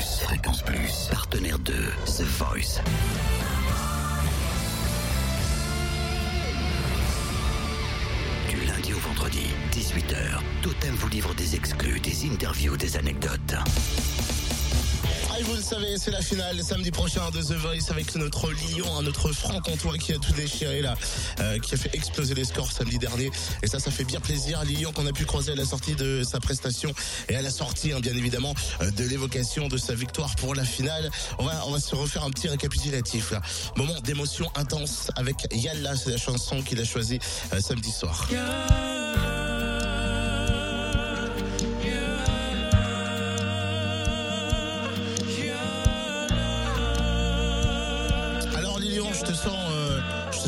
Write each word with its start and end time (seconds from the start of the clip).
Fréquence 0.00 0.62
Plus, 0.62 1.08
partenaire 1.10 1.58
de 1.58 1.72
The 1.72 2.22
Voice. 2.22 2.80
Du 8.48 8.64
lundi 8.66 8.94
au 8.94 8.98
vendredi, 8.98 9.46
18h, 9.72 10.40
Totem 10.62 10.94
vous 10.94 11.08
livre 11.08 11.34
des 11.34 11.56
exclus, 11.56 12.00
des 12.00 12.26
interviews, 12.26 12.76
des 12.76 12.96
anecdotes. 12.96 13.54
Ah, 15.38 15.44
vous 15.44 15.54
le 15.54 15.62
savez, 15.62 15.98
c'est 15.98 16.10
la 16.10 16.20
finale 16.20 16.60
samedi 16.62 16.90
prochain 16.90 17.30
de 17.30 17.40
The 17.40 17.52
Voice 17.52 17.90
avec 17.90 18.14
notre 18.16 18.50
Lyon, 18.50 19.02
notre 19.02 19.32
franc-comtois 19.32 19.96
qui 19.98 20.12
a 20.12 20.18
tout 20.18 20.32
déchiré 20.32 20.82
là, 20.82 20.96
euh, 21.40 21.58
qui 21.60 21.74
a 21.74 21.76
fait 21.76 21.94
exploser 21.94 22.34
les 22.34 22.44
scores 22.44 22.72
samedi 22.72 22.98
dernier. 22.98 23.30
Et 23.62 23.68
ça, 23.68 23.78
ça 23.78 23.90
fait 23.90 24.04
bien 24.04 24.20
plaisir. 24.20 24.64
Lyon 24.64 24.92
qu'on 24.92 25.06
a 25.06 25.12
pu 25.12 25.26
croiser 25.26 25.52
à 25.52 25.54
la 25.54 25.64
sortie 25.64 25.94
de 25.94 26.22
sa 26.24 26.40
prestation 26.40 26.92
et 27.28 27.36
à 27.36 27.42
la 27.42 27.50
sortie, 27.50 27.92
hein, 27.92 28.00
bien 28.00 28.16
évidemment, 28.16 28.54
euh, 28.80 28.90
de 28.90 29.04
l'évocation 29.04 29.68
de 29.68 29.76
sa 29.76 29.94
victoire 29.94 30.34
pour 30.36 30.54
la 30.54 30.64
finale. 30.64 31.08
On 31.38 31.44
va, 31.44 31.62
on 31.66 31.70
va 31.70 31.78
se 31.78 31.94
refaire 31.94 32.24
un 32.24 32.30
petit 32.30 32.48
récapitulatif 32.48 33.30
là. 33.30 33.40
Moment 33.76 34.00
d'émotion 34.02 34.50
intense 34.56 35.10
avec 35.14 35.46
Yalla, 35.52 35.94
c'est 35.94 36.10
la 36.10 36.18
chanson 36.18 36.62
qu'il 36.62 36.80
a 36.80 36.84
choisie 36.84 37.20
euh, 37.52 37.60
samedi 37.60 37.92
soir. 37.92 38.28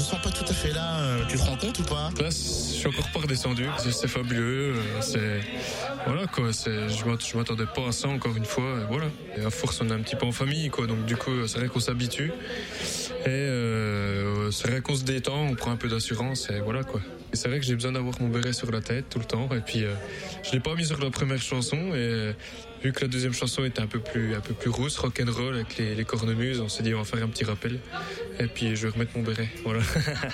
Te 0.01 0.07
sens 0.07 0.21
pas 0.23 0.31
tout 0.31 0.45
à 0.49 0.53
fait 0.53 0.73
là. 0.73 1.01
euh, 1.01 1.25
tu 1.29 1.37
te 1.37 1.43
rends 1.43 1.57
compte 1.57 1.79
ou 1.79 1.83
pas? 1.83 2.11
Là, 2.21 2.29
je 2.29 2.31
suis 2.31 2.87
encore 2.87 3.09
pas 3.13 3.21
redescendu. 3.21 3.67
C'est- 3.79 4.09
fabuleux. 4.09 4.75
euh, 4.77 5.01
C'est 5.01 5.41
voilà 6.07 6.27
quoi. 6.27 6.51
Je 6.53 7.05
m'att- 7.05 7.27
je 7.31 7.37
m'attendais 7.37 7.67
pas 7.67 7.89
à 7.89 7.93
ça 7.93 8.09
encore 8.09 8.37
une 8.37 8.45
fois. 8.45 8.81
Et 8.83 8.85
voilà. 8.89 9.07
À 9.47 9.51
force, 9.51 9.81
on 9.81 9.89
est 9.89 9.93
un 9.93 10.01
petit 10.01 10.17
peu 10.17 10.27
en 10.27 10.33
famille 10.33 10.71
quoi. 10.71 10.87
Donc 10.87 11.05
du 11.05 11.17
coup, 11.17 11.47
c'est 11.47 11.59
vrai 11.59 11.69
qu'on 11.69 11.81
s'habitue. 11.81 12.33
Et 13.27 13.29
euh, 13.29 14.51
c'est 14.51 14.69
vrai 14.69 14.81
qu'on 14.81 14.97
se 14.97 15.05
détend, 15.05 15.37
on 15.51 15.55
prend 15.55 15.71
un 15.73 15.77
peu 15.77 15.89
d'assurance 15.89 16.49
et 16.51 16.61
voilà 16.61 16.83
quoi. 16.85 17.01
C'est 17.33 17.49
vrai 17.49 17.61
que 17.61 17.67
j'ai 17.67 17.75
besoin 17.75 17.93
d'avoir 17.93 18.15
mon 18.21 18.29
béret 18.29 18.53
sur 18.53 18.71
la 18.73 18.81
tête 18.81 19.05
tout 19.11 19.19
le 19.21 19.25
temps. 19.25 19.49
Et 19.55 19.61
puis, 19.61 19.85
euh, 19.85 19.95
je 20.43 20.53
l'ai 20.53 20.61
pas 20.61 20.75
mis 20.75 20.85
sur 20.87 20.99
la 21.01 21.11
première 21.11 21.41
chanson. 21.41 21.79
Euh, 21.93 22.33
vu 22.83 22.93
que 22.93 23.01
la 23.01 23.09
deuxième 23.09 23.33
chanson 23.33 23.65
était 23.65 23.81
un 23.81 23.87
peu 23.87 24.01
plus, 24.01 24.35
un 24.35 24.41
peu 24.41 24.55
plus 24.55 24.71
rousse, 24.71 24.99
rock 24.99 25.21
and 25.21 25.31
roll 25.33 25.55
avec 25.55 25.77
les, 25.77 25.95
les 25.95 26.05
cornemuses, 26.05 26.61
on 26.61 26.69
s'est 26.69 26.83
dit 26.83 26.95
on 26.95 26.99
va 26.99 27.05
faire 27.05 27.23
un 27.23 27.29
petit 27.29 27.45
rappel. 27.45 27.81
Et 28.39 28.47
puis 28.47 28.77
je 28.77 28.87
vais 28.87 28.93
remettre 28.93 29.13
mon 29.17 29.23
béret. 29.23 29.49
Voilà. 29.65 29.83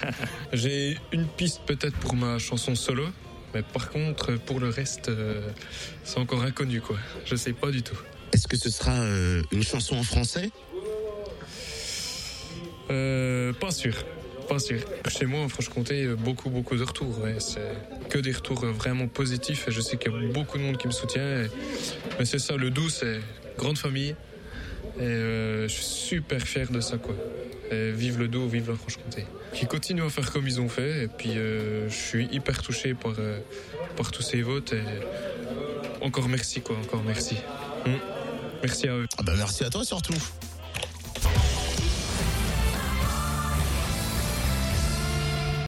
j'ai 0.53 0.97
une 1.13 1.27
piste 1.27 1.63
peut-être 1.67 1.97
pour 1.99 2.15
ma 2.15 2.39
chanson 2.39 2.75
solo. 2.75 3.05
Mais 3.55 3.63
par 3.63 3.91
contre, 3.91 4.35
pour 4.39 4.61
le 4.61 4.69
reste, 4.69 5.09
euh, 5.09 5.49
c'est 6.05 6.19
encore 6.19 6.43
inconnu 6.43 6.81
quoi. 6.81 6.97
Je 7.25 7.37
sais 7.37 7.53
pas 7.53 7.71
du 7.71 7.83
tout. 7.83 7.97
Est-ce 8.33 8.49
que 8.49 8.57
ce 8.57 8.71
sera 8.71 8.93
euh, 8.93 9.43
une 9.53 9.63
chanson 9.63 9.97
en 9.97 10.03
français? 10.03 10.51
Euh, 12.91 13.53
pas 13.55 13.71
sûr. 13.71 13.95
Pas 14.49 14.59
sûr. 14.59 14.81
Chez 15.09 15.27
moi, 15.27 15.41
en 15.41 15.49
Franche-Comté, 15.49 16.07
beaucoup, 16.19 16.51
beaucoup 16.51 16.77
de 16.77 16.85
retours. 16.85 17.19
C'est 17.39 18.09
que 18.09 18.19
des 18.19 18.33
retours 18.33 18.65
vraiment 18.67 19.09
positifs. 19.09 19.69
Et 19.69 19.73
je 19.73 19.81
sais 19.81 19.97
qu'il 19.97 20.13
y 20.13 20.15
a 20.15 20.33
beaucoup 20.33 20.59
de 20.59 20.63
monde 20.63 20.77
qui 20.77 20.87
me 20.87 20.93
soutient. 20.93 21.47
Mais 22.19 22.25
c'est 22.25 22.39
ça, 22.39 22.57
le 22.57 22.71
doux, 22.71 22.89
c'est 22.89 23.21
grande 23.59 23.79
famille. 23.79 24.15
Et 24.99 25.03
euh, 25.03 25.69
je 25.69 25.75
suis 25.75 25.85
super 25.85 26.41
fier 26.41 26.71
de 26.71 26.81
ça, 26.81 26.97
vive 27.71 28.19
le 28.19 28.29
doux, 28.29 28.49
vive 28.49 28.71
la 28.71 28.77
Franche-Comté. 28.77 29.27
Qui 29.53 29.67
continuent 29.67 30.07
à 30.07 30.11
faire 30.11 30.33
comme 30.33 30.47
ils 30.47 30.61
ont 30.61 30.69
fait. 30.69 31.05
Et 31.05 31.09
puis, 31.09 31.37
euh, 31.37 31.89
je 31.89 31.95
suis 31.95 32.29
hyper 32.33 32.63
touché 32.63 32.95
par, 32.95 33.13
euh, 33.19 33.39
par 33.97 34.11
tous 34.11 34.23
ces 34.23 34.43
votes. 34.43 34.75
Encore 36.01 36.29
merci, 36.29 36.61
quoi. 36.61 36.77
Encore 36.77 37.03
merci. 37.05 37.37
Mm. 37.85 37.91
Merci 38.63 38.89
à 38.89 38.97
eux. 38.97 39.07
ah 39.19 39.23
bah 39.23 39.35
Merci 39.37 39.65
à 39.65 39.71
toi 39.71 39.85
surtout. 39.85 40.15